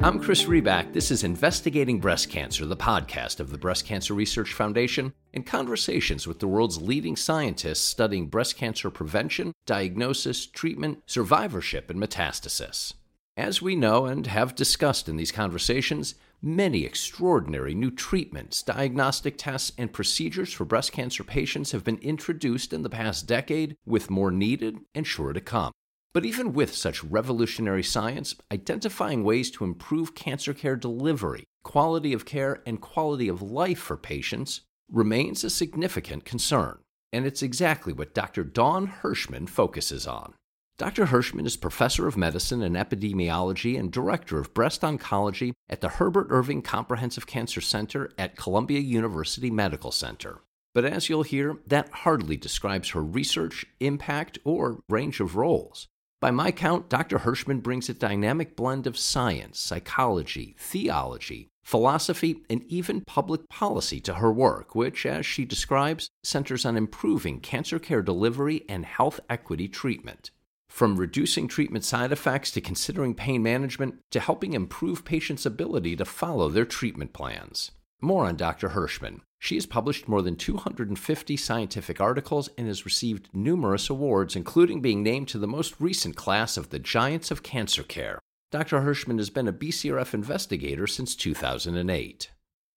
[0.00, 0.92] I'm Chris Riback.
[0.92, 6.24] This is Investigating Breast Cancer, the podcast of the Breast Cancer Research Foundation, and conversations
[6.24, 12.92] with the world's leading scientists studying breast cancer prevention, diagnosis, treatment, survivorship, and metastasis.
[13.36, 19.72] As we know and have discussed in these conversations, many extraordinary new treatments, diagnostic tests,
[19.76, 24.30] and procedures for breast cancer patients have been introduced in the past decade, with more
[24.30, 25.72] needed and sure to come.
[26.18, 32.24] But even with such revolutionary science, identifying ways to improve cancer care delivery, quality of
[32.24, 36.80] care, and quality of life for patients remains a significant concern.
[37.12, 38.42] And it's exactly what Dr.
[38.42, 40.34] Dawn Hershman focuses on.
[40.76, 41.06] Dr.
[41.06, 46.26] Hershman is professor of medicine and epidemiology and director of breast oncology at the Herbert
[46.30, 50.40] Irving Comprehensive Cancer Center at Columbia University Medical Center.
[50.74, 55.86] But as you'll hear, that hardly describes her research, impact, or range of roles.
[56.20, 57.18] By my count, Dr.
[57.18, 64.14] Hershman brings a dynamic blend of science, psychology, theology, philosophy, and even public policy to
[64.14, 69.68] her work, which, as she describes, centers on improving cancer care delivery and health equity
[69.68, 70.32] treatment.
[70.68, 76.04] From reducing treatment side effects to considering pain management to helping improve patients' ability to
[76.04, 77.70] follow their treatment plans.
[78.00, 78.70] More on Dr.
[78.70, 79.22] Hershman.
[79.40, 85.02] She has published more than 250 scientific articles and has received numerous awards, including being
[85.02, 88.20] named to the most recent class of the Giants of Cancer Care.
[88.50, 88.80] Dr.
[88.80, 92.30] Hershman has been a BCRF investigator since 2008.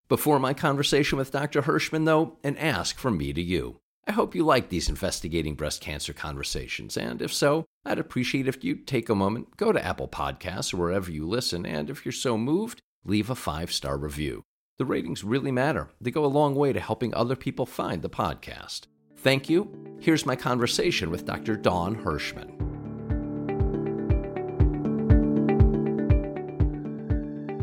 [0.10, 1.62] Before my conversation with Dr.
[1.62, 3.78] Hershman, though, an ask from me to you.
[4.08, 8.64] I hope you like these investigating breast cancer conversations, and if so, I'd appreciate if
[8.64, 12.12] you'd take a moment, go to Apple Podcasts or wherever you listen, and if you're
[12.12, 14.44] so moved, leave a five star review.
[14.82, 15.90] The ratings really matter.
[16.02, 18.88] They go a long way to helping other people find the podcast.
[19.18, 19.72] Thank you.
[20.00, 21.56] Here's my conversation with Dr.
[21.56, 22.48] Dawn Hershman.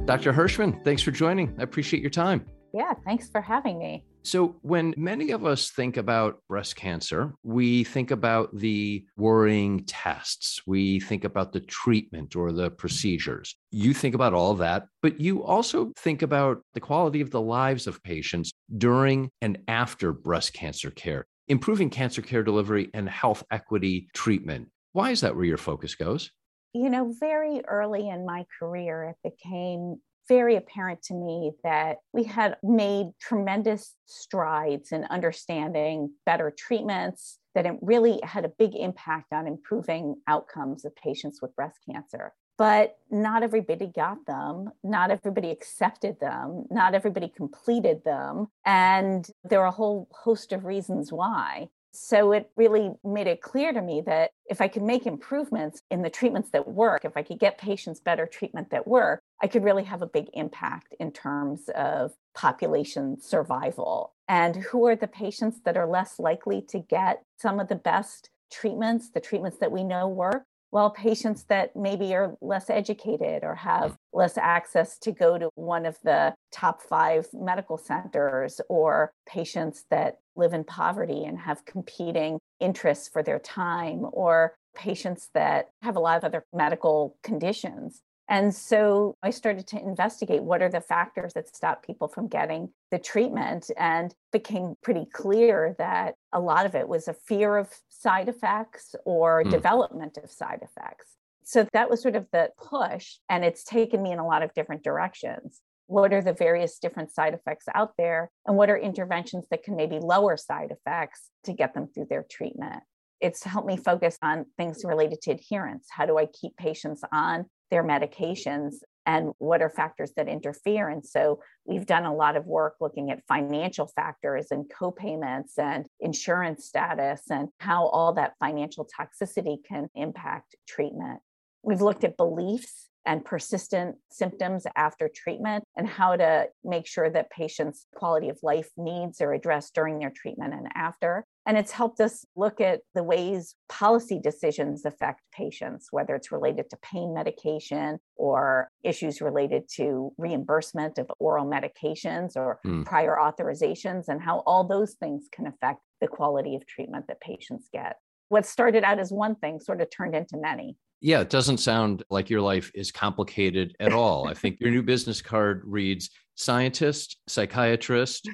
[0.04, 0.32] Dr.
[0.32, 1.52] Hershman, thanks for joining.
[1.58, 2.46] I appreciate your time.
[2.72, 4.04] Yeah, thanks for having me.
[4.28, 10.60] So, when many of us think about breast cancer, we think about the worrying tests,
[10.66, 13.56] we think about the treatment or the procedures.
[13.70, 17.86] You think about all that, but you also think about the quality of the lives
[17.86, 24.10] of patients during and after breast cancer care, improving cancer care delivery and health equity
[24.12, 24.68] treatment.
[24.92, 26.32] Why is that where your focus goes?
[26.74, 32.24] You know, very early in my career, it became very apparent to me that we
[32.24, 39.32] had made tremendous strides in understanding better treatments, that it really had a big impact
[39.32, 42.32] on improving outcomes of patients with breast cancer.
[42.58, 48.48] But not everybody got them, not everybody accepted them, not everybody completed them.
[48.66, 51.68] And there are a whole host of reasons why.
[51.92, 56.02] So it really made it clear to me that if I could make improvements in
[56.02, 59.64] the treatments that work, if I could get patients better treatment that work, I could
[59.64, 64.14] really have a big impact in terms of population survival.
[64.28, 68.30] And who are the patients that are less likely to get some of the best
[68.50, 70.42] treatments, the treatments that we know work?
[70.70, 75.86] Well, patients that maybe are less educated or have less access to go to one
[75.86, 82.38] of the top five medical centers, or patients that live in poverty and have competing
[82.60, 88.02] interests for their time, or patients that have a lot of other medical conditions.
[88.28, 92.70] And so I started to investigate what are the factors that stop people from getting
[92.90, 97.70] the treatment and became pretty clear that a lot of it was a fear of
[97.88, 99.50] side effects or mm.
[99.50, 101.06] development of side effects.
[101.44, 104.52] So that was sort of the push and it's taken me in a lot of
[104.52, 105.62] different directions.
[105.86, 109.74] What are the various different side effects out there and what are interventions that can
[109.74, 112.82] maybe lower side effects to get them through their treatment?
[113.22, 115.86] It's helped me focus on things related to adherence.
[115.90, 120.88] How do I keep patients on their medications and what are factors that interfere.
[120.88, 125.86] And so we've done a lot of work looking at financial factors and co-payments and
[126.00, 131.20] insurance status and how all that financial toxicity can impact treatment.
[131.62, 137.30] We've looked at beliefs and persistent symptoms after treatment and how to make sure that
[137.30, 141.24] patients' quality of life needs are addressed during their treatment and after.
[141.46, 146.68] And it's helped us look at the ways policy decisions affect patients, whether it's related
[146.68, 152.84] to pain medication or issues related to reimbursement of oral medications or mm.
[152.84, 157.70] prior authorizations, and how all those things can affect the quality of treatment that patients
[157.72, 157.96] get.
[158.28, 160.76] What started out as one thing sort of turned into many.
[161.00, 164.26] Yeah, it doesn't sound like your life is complicated at all.
[164.26, 168.28] I think your new business card reads scientist, psychiatrist,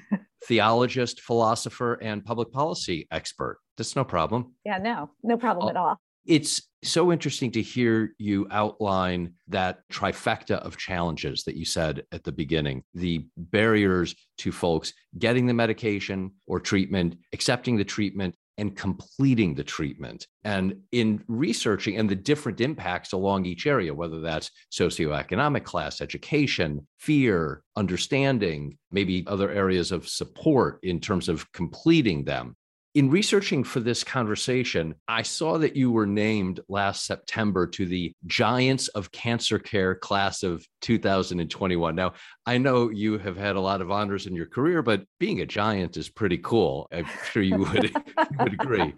[0.46, 3.58] theologist, philosopher, and public policy expert.
[3.76, 4.55] That's no problem.
[4.64, 6.00] Yeah, no, no problem all, at all.
[6.26, 12.25] It's so interesting to hear you outline that trifecta of challenges that you said at
[12.25, 18.77] the beginning the barriers to folks getting the medication or treatment, accepting the treatment, and
[18.77, 20.27] completing the treatment.
[20.45, 26.87] And in researching and the different impacts along each area, whether that's socioeconomic class, education,
[26.99, 32.56] fear, understanding, maybe other areas of support in terms of completing them,
[32.94, 38.14] in researching for this conversation, I saw that you were named last September to the
[38.26, 41.96] Giants of Cancer Care class of 2021.
[41.96, 42.12] Now,
[42.46, 45.46] I know you have had a lot of honors in your career, but being a
[45.46, 46.87] giant is pretty cool.
[46.93, 47.93] I'm sure you would,
[48.38, 48.94] would agree.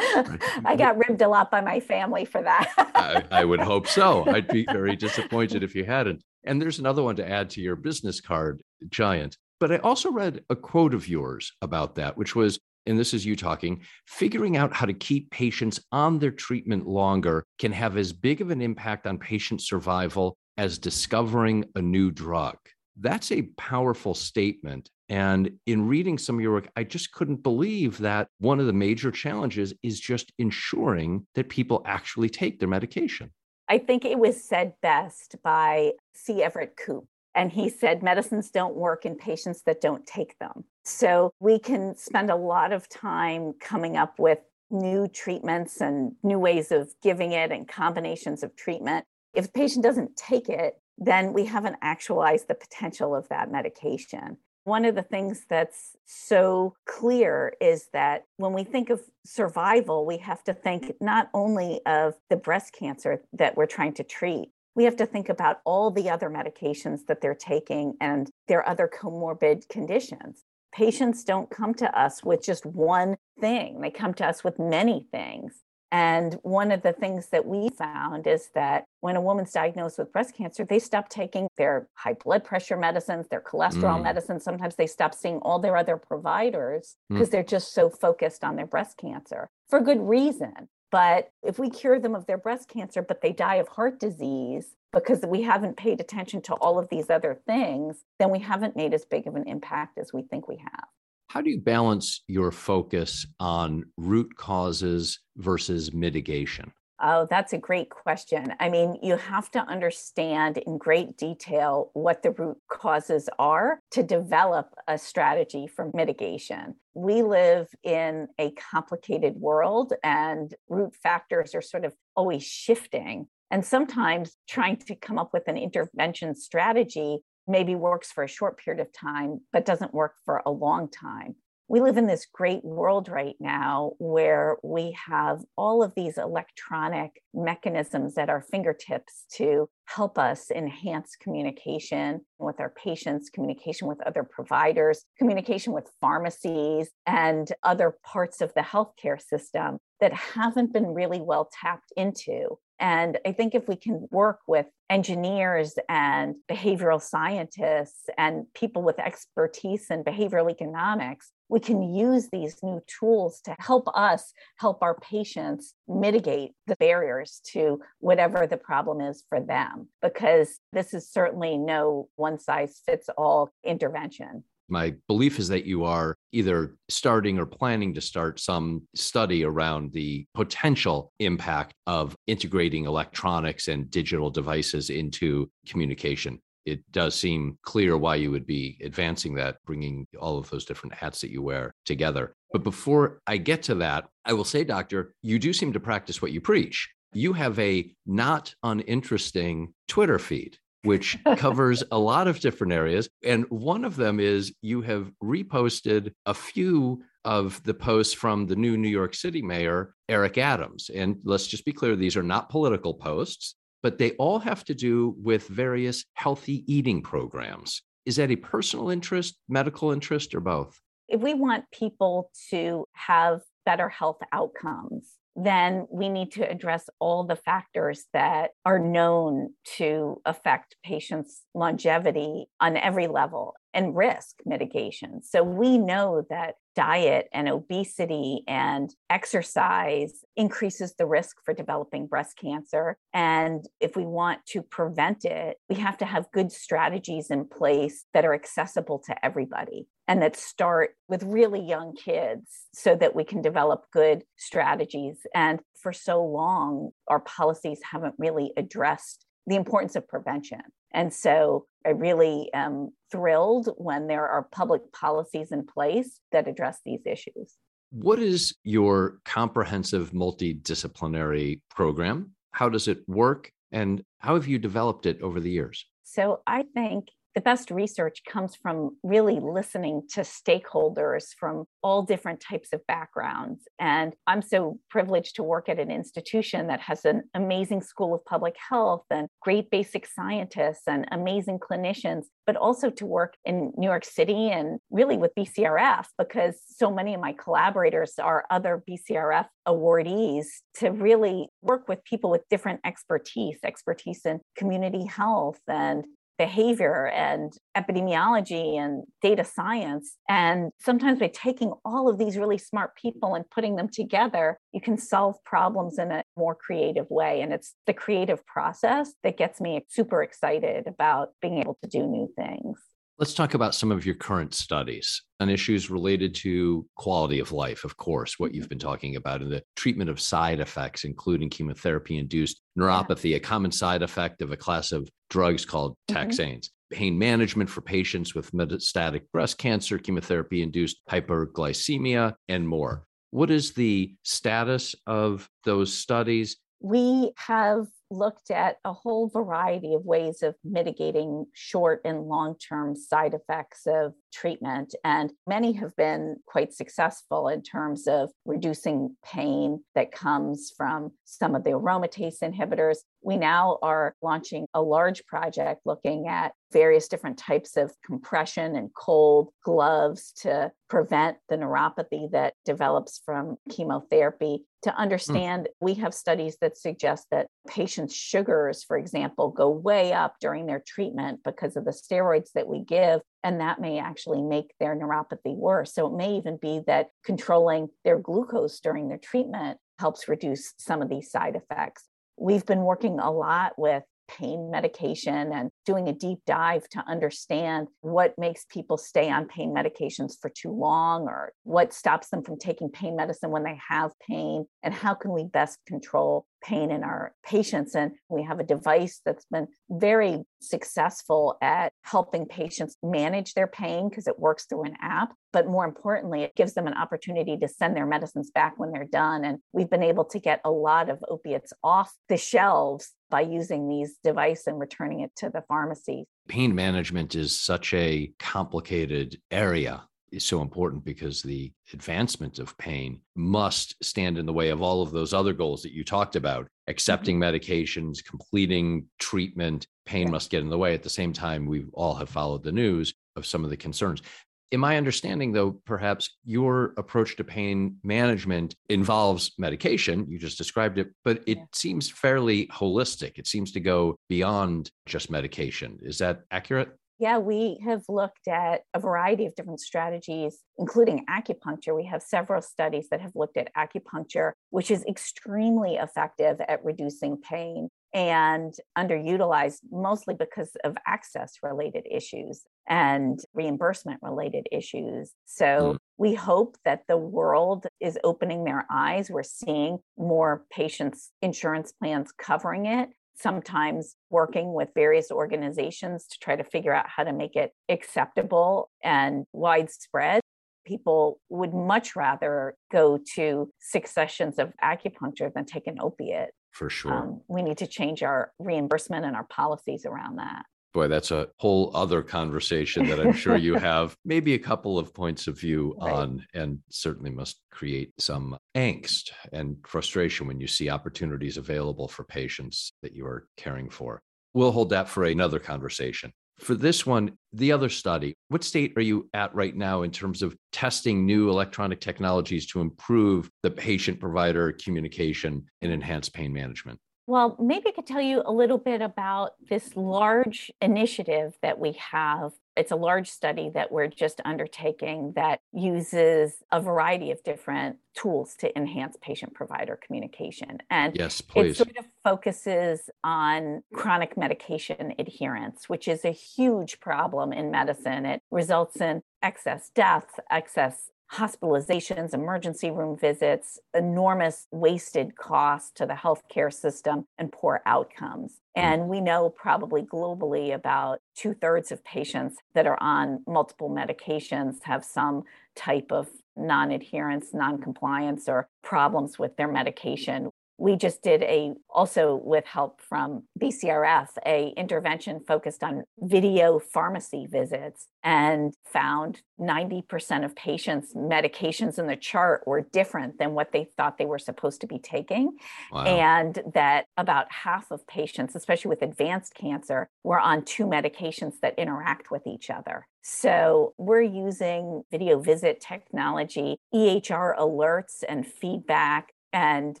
[0.64, 2.72] I got ribbed a lot by my family for that.
[2.96, 4.24] I, I would hope so.
[4.26, 6.24] I'd be very disappointed if you hadn't.
[6.42, 9.38] And there's another one to add to your business card, Giant.
[9.60, 13.24] But I also read a quote of yours about that, which was and this is
[13.24, 18.12] you talking, figuring out how to keep patients on their treatment longer can have as
[18.12, 22.56] big of an impact on patient survival as discovering a new drug.
[22.98, 24.88] That's a powerful statement.
[25.08, 28.72] And in reading some of your work, I just couldn't believe that one of the
[28.72, 33.30] major challenges is just ensuring that people actually take their medication.
[33.68, 36.42] I think it was said best by C.
[36.42, 37.06] Everett Koop.
[37.34, 40.64] And he said medicines don't work in patients that don't take them.
[40.84, 44.38] So we can spend a lot of time coming up with
[44.70, 49.04] new treatments and new ways of giving it and combinations of treatment.
[49.34, 54.36] If a patient doesn't take it, then we haven't actualized the potential of that medication.
[54.64, 60.18] One of the things that's so clear is that when we think of survival, we
[60.18, 64.84] have to think not only of the breast cancer that we're trying to treat, we
[64.84, 69.68] have to think about all the other medications that they're taking and their other comorbid
[69.68, 70.44] conditions.
[70.74, 75.06] Patients don't come to us with just one thing, they come to us with many
[75.12, 75.60] things.
[75.92, 80.12] And one of the things that we found is that when a woman's diagnosed with
[80.12, 84.02] breast cancer, they stop taking their high blood pressure medicines, their cholesterol mm.
[84.02, 84.42] medicines.
[84.42, 87.30] Sometimes they stop seeing all their other providers because mm.
[87.30, 90.68] they're just so focused on their breast cancer for good reason.
[90.94, 94.76] But if we cure them of their breast cancer, but they die of heart disease
[94.92, 98.94] because we haven't paid attention to all of these other things, then we haven't made
[98.94, 100.84] as big of an impact as we think we have.
[101.26, 106.72] How do you balance your focus on root causes versus mitigation?
[107.00, 108.54] Oh, that's a great question.
[108.60, 114.02] I mean, you have to understand in great detail what the root causes are to
[114.02, 116.76] develop a strategy for mitigation.
[116.94, 123.26] We live in a complicated world, and root factors are sort of always shifting.
[123.50, 128.58] And sometimes trying to come up with an intervention strategy maybe works for a short
[128.58, 131.34] period of time, but doesn't work for a long time
[131.68, 137.22] we live in this great world right now where we have all of these electronic
[137.32, 144.24] mechanisms at our fingertips to help us enhance communication with our patients, communication with other
[144.24, 151.20] providers, communication with pharmacies, and other parts of the healthcare system that haven't been really
[151.20, 152.58] well tapped into.
[152.80, 158.98] And I think if we can work with engineers and behavioral scientists and people with
[158.98, 164.94] expertise in behavioral economics, we can use these new tools to help us help our
[164.96, 171.56] patients mitigate the barriers to whatever the problem is for them, because this is certainly
[171.56, 174.44] no one size fits all intervention.
[174.68, 179.92] My belief is that you are either starting or planning to start some study around
[179.92, 186.40] the potential impact of integrating electronics and digital devices into communication.
[186.64, 190.94] It does seem clear why you would be advancing that, bringing all of those different
[190.94, 192.34] hats that you wear together.
[192.52, 196.22] But before I get to that, I will say, Doctor, you do seem to practice
[196.22, 196.88] what you preach.
[197.12, 203.08] You have a not uninteresting Twitter feed which covers a lot of different areas.
[203.24, 208.56] And one of them is you have reposted a few of the posts from the
[208.56, 210.90] new New York City mayor, Eric Adams.
[210.94, 214.74] And let's just be clear, these are not political posts, but they all have to
[214.74, 217.82] do with various healthy eating programs.
[218.06, 220.80] Is that a personal interest, medical interest, or both?
[221.06, 227.24] If we want people to have better health outcomes, then we need to address all
[227.24, 235.22] the factors that are known to affect patients' longevity on every level and risk mitigation.
[235.22, 242.36] So we know that diet and obesity and exercise increases the risk for developing breast
[242.38, 242.96] cancer.
[243.12, 248.04] And if we want to prevent it, we have to have good strategies in place
[248.14, 253.24] that are accessible to everybody and that start with really young kids so that we
[253.24, 255.18] can develop good strategies.
[255.34, 260.62] And for so long, our policies haven't really addressed the importance of prevention.
[260.94, 266.78] And so I really am thrilled when there are public policies in place that address
[266.84, 267.56] these issues.
[267.90, 272.30] What is your comprehensive multidisciplinary program?
[272.52, 273.50] How does it work?
[273.72, 275.84] And how have you developed it over the years?
[276.04, 282.40] So I think the best research comes from really listening to stakeholders from all different
[282.40, 283.64] types of backgrounds.
[283.80, 288.24] And I'm so privileged to work at an institution that has an amazing school of
[288.24, 293.88] public health and great basic scientists and amazing clinicians, but also to work in New
[293.88, 299.46] York City and really with BCRF because so many of my collaborators are other BCRF
[299.66, 306.04] awardees to really work with people with different expertise, expertise in community health and
[306.38, 310.16] behavior and epidemiology and data science.
[310.28, 314.80] And sometimes by taking all of these really smart people and putting them together, you
[314.80, 317.40] can solve problems in a more creative way.
[317.40, 322.06] And it's the creative process that gets me super excited about being able to do
[322.06, 322.78] new things.
[323.16, 327.84] Let's talk about some of your current studies on issues related to quality of life,
[327.84, 328.70] of course, what you've mm-hmm.
[328.70, 333.70] been talking about, and the treatment of side effects, including chemotherapy induced neuropathy, a common
[333.70, 336.16] side effect of a class of drugs called mm-hmm.
[336.16, 336.66] taxanes.
[336.66, 336.96] Mm-hmm.
[336.96, 343.04] Pain management for patients with metastatic breast cancer, chemotherapy induced hyperglycemia, and more.
[343.30, 346.56] What is the status of those studies?
[346.80, 352.96] We have looked at a whole variety of ways of mitigating short and long term
[352.96, 354.94] side effects of treatment.
[355.04, 361.54] And many have been quite successful in terms of reducing pain that comes from some
[361.54, 362.98] of the aromatase inhibitors.
[363.22, 368.90] We now are launching a large project looking at various different types of compression and
[368.94, 374.64] cold gloves to prevent the neuropathy that develops from chemotherapy.
[374.82, 374.96] To hmm.
[374.96, 375.66] understand, mm.
[375.80, 380.82] we have studies that suggest that patients' sugars, for example, go way up during their
[380.86, 385.56] treatment because of the steroids that we give and that may actually make their neuropathy
[385.56, 385.94] worse.
[385.94, 391.02] So it may even be that controlling their glucose during their treatment helps reduce some
[391.02, 392.04] of these side effects.
[392.38, 397.88] We've been working a lot with pain medication and doing a deep dive to understand
[398.00, 402.58] what makes people stay on pain medications for too long or what stops them from
[402.58, 407.04] taking pain medicine when they have pain and how can we best control pain in
[407.04, 407.94] our patients.
[407.94, 414.08] And we have a device that's been very successful at helping patients manage their pain
[414.08, 415.34] because it works through an app.
[415.52, 419.04] But more importantly, it gives them an opportunity to send their medicines back when they're
[419.04, 419.44] done.
[419.44, 423.88] And we've been able to get a lot of opiates off the shelves by using
[423.88, 426.24] these device and returning it to the pharmacy.
[426.48, 430.04] Pain management is such a complicated area.
[430.30, 435.00] Is so important because the advancement of pain must stand in the way of all
[435.00, 437.54] of those other goals that you talked about accepting mm-hmm.
[437.54, 439.86] medications completing treatment.
[440.06, 440.92] Pain must get in the way.
[440.92, 444.22] At the same time we all have followed the news of some of the concerns
[444.70, 450.98] in my understanding though perhaps your approach to pain management involves medication you just described
[450.98, 451.64] it but it yeah.
[451.72, 456.90] seems fairly holistic it seems to go beyond just medication is that accurate
[457.20, 461.94] yeah, we have looked at a variety of different strategies, including acupuncture.
[461.94, 467.40] We have several studies that have looked at acupuncture, which is extremely effective at reducing
[467.40, 475.32] pain and underutilized mostly because of access related issues and reimbursement related issues.
[475.44, 475.96] So mm.
[476.16, 479.28] we hope that the world is opening their eyes.
[479.28, 486.56] We're seeing more patients' insurance plans covering it sometimes working with various organizations to try
[486.56, 490.40] to figure out how to make it acceptable and widespread.
[490.86, 496.50] People would much rather go to six sessions of acupuncture than take an opiate.
[496.74, 497.14] For sure.
[497.14, 501.48] Um, we need to change our reimbursement and our policies around that boy, that's a
[501.58, 505.94] whole other conversation that I'm sure you have maybe a couple of points of view
[506.00, 506.12] right.
[506.12, 512.24] on, and certainly must create some angst and frustration when you see opportunities available for
[512.24, 514.22] patients that you are caring for.
[514.54, 516.32] We'll hold that for another conversation.
[516.64, 520.40] For this one, the other study, what state are you at right now in terms
[520.40, 526.98] of testing new electronic technologies to improve the patient provider communication and enhance pain management?
[527.26, 531.92] Well, maybe I could tell you a little bit about this large initiative that we
[532.10, 537.96] have It's a large study that we're just undertaking that uses a variety of different
[538.14, 540.78] tools to enhance patient provider communication.
[540.90, 541.72] And yes, please.
[541.72, 548.26] it sort of focuses on chronic medication adherence, which is a huge problem in medicine.
[548.26, 556.14] It results in excess deaths, excess hospitalizations, emergency room visits, enormous wasted costs to the
[556.14, 558.60] healthcare system, and poor outcomes.
[558.76, 558.82] Hmm.
[558.82, 564.82] And we know probably globally about two thirds of patients that are on multiple medications
[564.82, 571.22] have some type of non adherence, non compliance, or problems with their medication we just
[571.22, 578.74] did a also with help from bcrf a intervention focused on video pharmacy visits and
[578.84, 584.26] found 90% of patients medications in the chart were different than what they thought they
[584.26, 585.56] were supposed to be taking
[585.92, 586.04] wow.
[586.04, 591.78] and that about half of patients especially with advanced cancer were on two medications that
[591.78, 600.00] interact with each other so we're using video visit technology, EHR alerts and feedback and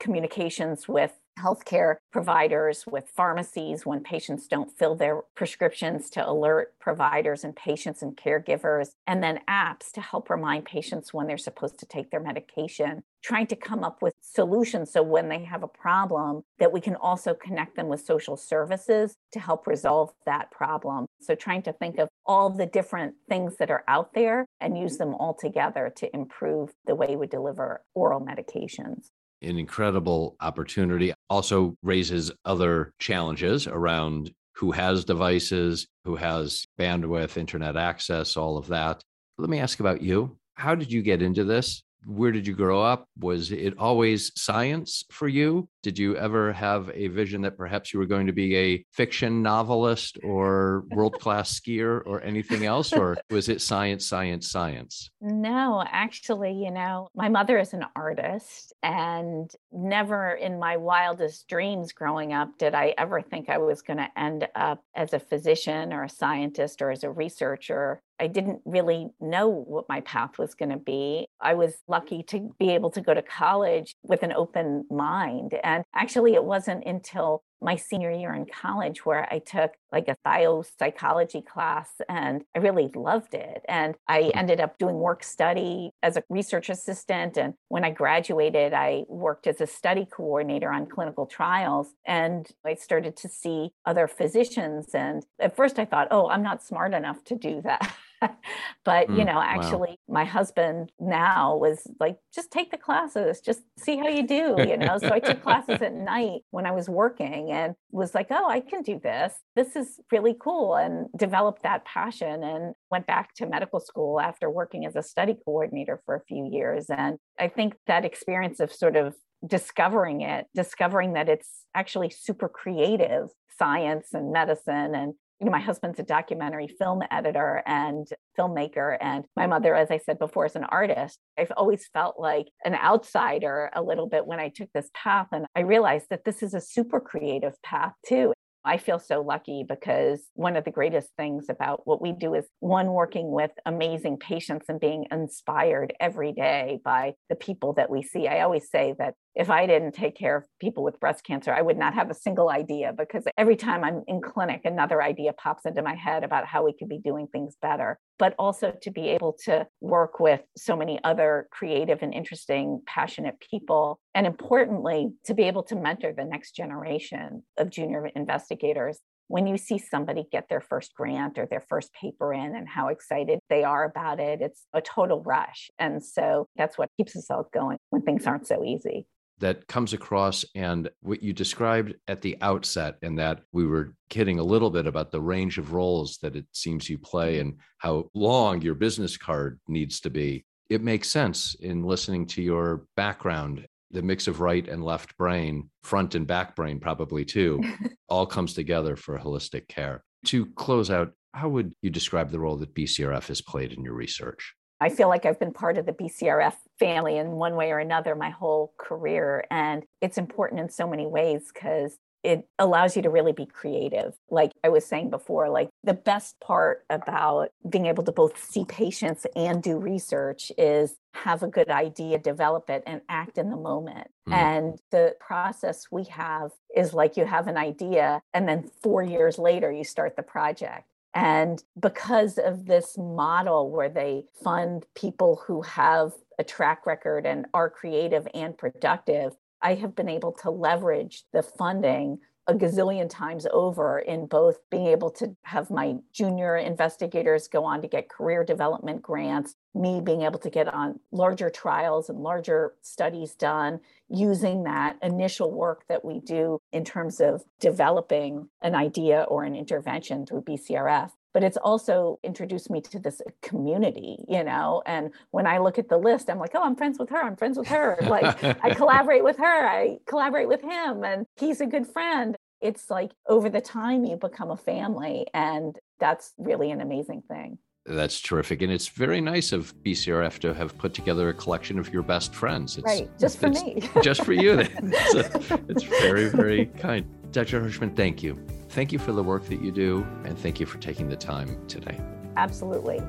[0.00, 7.44] communications with healthcare providers, with pharmacies when patients don't fill their prescriptions to alert providers
[7.44, 11.86] and patients and caregivers, and then apps to help remind patients when they're supposed to
[11.86, 16.42] take their medication, trying to come up with solutions so when they have a problem
[16.58, 21.06] that we can also connect them with social services to help resolve that problem.
[21.20, 24.98] So trying to think of all the different things that are out there and use
[24.98, 29.10] them all together to improve the way we deliver oral medications
[29.42, 31.12] an incredible opportunity.
[31.28, 38.68] Also raises other challenges around who has devices, who has bandwidth, internet access, all of
[38.68, 39.02] that.
[39.38, 40.36] Let me ask about you.
[40.54, 41.82] How did you get into this?
[42.06, 43.08] Where did you grow up?
[43.18, 45.68] Was it always science for you?
[45.82, 49.42] Did you ever have a vision that perhaps you were going to be a fiction
[49.42, 52.92] novelist or world class skier or anything else?
[52.92, 55.10] Or was it science, science, science?
[55.20, 61.92] No, actually, you know, my mother is an artist, and never in my wildest dreams
[61.92, 65.92] growing up did I ever think I was going to end up as a physician
[65.92, 70.54] or a scientist or as a researcher I didn't really know what my path was
[70.54, 71.26] going to be.
[71.40, 75.58] I was lucky to be able to go to college with an open mind.
[75.62, 80.16] And actually, it wasn't until my senior year in college where I took like a
[80.26, 83.62] biopsychology class and I really loved it.
[83.68, 84.38] And I hmm.
[84.38, 87.36] ended up doing work study as a research assistant.
[87.36, 91.88] And when I graduated, I worked as a study coordinator on clinical trials.
[92.06, 94.94] And I started to see other physicians.
[94.94, 97.94] And at first I thought, oh, I'm not smart enough to do that.
[98.84, 100.14] but mm, you know actually wow.
[100.14, 104.76] my husband now was like just take the classes just see how you do you
[104.76, 104.98] know?
[104.98, 108.60] So i took classes at night when i was working and was like oh i
[108.60, 109.34] can do this.
[109.56, 114.50] This is really cool and developed that passion and went back to medical school after
[114.50, 116.86] working as a study coordinator for a few years.
[116.88, 119.14] And i think that experience of sort of
[119.46, 125.60] discovering it discovering that it's actually super creative science and medicine and you know, my
[125.60, 128.06] husband's a documentary film editor and
[128.38, 128.96] filmmaker.
[129.00, 131.18] And my mother, as I said before, is an artist.
[131.38, 135.28] I've always felt like an outsider a little bit when I took this path.
[135.32, 138.32] And I realized that this is a super creative path too.
[138.64, 142.46] I feel so lucky because one of the greatest things about what we do is
[142.60, 148.02] one, working with amazing patients and being inspired every day by the people that we
[148.02, 148.26] see.
[148.26, 151.62] I always say that if I didn't take care of people with breast cancer, I
[151.62, 155.66] would not have a single idea because every time I'm in clinic, another idea pops
[155.66, 157.98] into my head about how we could be doing things better.
[158.18, 163.40] But also to be able to work with so many other creative and interesting, passionate
[163.40, 163.98] people.
[164.14, 169.56] And importantly, to be able to mentor the next generation of junior investigators when you
[169.56, 173.64] see somebody get their first grant or their first paper in and how excited they
[173.64, 175.70] are about it, it's a total rush.
[175.78, 179.06] And so that's what keeps us all going when things aren't so easy
[179.38, 184.38] that comes across and what you described at the outset and that we were kidding
[184.38, 188.10] a little bit about the range of roles that it seems you play and how
[188.14, 190.44] long your business card needs to be.
[190.70, 193.66] It makes sense in listening to your background.
[193.90, 197.62] The mix of right and left brain front and back brain probably too
[198.08, 200.02] all comes together for holistic care.
[200.26, 203.94] To close out how would you describe the role that bcrf has played in your
[203.94, 207.78] research I feel like I've been part of the BCRF family in one way or
[207.78, 209.44] another my whole career.
[209.50, 214.14] And it's important in so many ways because it allows you to really be creative.
[214.30, 218.64] Like I was saying before, like the best part about being able to both see
[218.64, 223.56] patients and do research is have a good idea, develop it, and act in the
[223.56, 224.08] moment.
[224.26, 224.32] Mm.
[224.32, 229.38] And the process we have is like you have an idea, and then four years
[229.38, 235.62] later, you start the project And because of this model where they fund people who
[235.62, 241.22] have a track record and are creative and productive, I have been able to leverage
[241.32, 247.48] the funding a gazillion times over in both being able to have my junior investigators
[247.48, 252.08] go on to get career development grants, me being able to get on larger trials
[252.08, 258.48] and larger studies done using that initial work that we do in terms of developing
[258.62, 264.24] an idea or an intervention through BCRF but it's also introduced me to this community,
[264.28, 264.82] you know.
[264.86, 267.20] And when I look at the list, I'm like, oh, I'm friends with her.
[267.20, 267.98] I'm friends with her.
[268.02, 269.68] Like I collaborate with her.
[269.68, 272.36] I collaborate with him, and he's a good friend.
[272.60, 277.58] It's like over the time you become a family, and that's really an amazing thing.
[277.86, 278.62] That's terrific.
[278.62, 282.34] And it's very nice of BCRF to have put together a collection of your best
[282.34, 282.78] friends.
[282.78, 283.10] It's, right.
[283.18, 283.82] Just for me.
[284.02, 284.66] just for you.
[284.82, 287.06] It's, a, it's very, very kind.
[287.32, 287.60] Dr.
[287.60, 288.38] Hershman, thank you.
[288.70, 291.66] Thank you for the work that you do, and thank you for taking the time
[291.68, 292.00] today.
[292.36, 293.02] Absolutely.